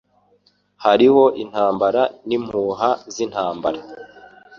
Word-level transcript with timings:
hariho 0.85 1.23
intambara 1.43 2.01
n'impuha 2.27 2.89
z'intambara. 3.13 3.79